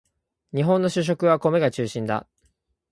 [0.55, 2.25] 日本の主食は米が中心だ